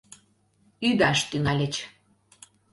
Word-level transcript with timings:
Ӱдаш 0.87 1.19
тӱҥальыч. 1.29 1.75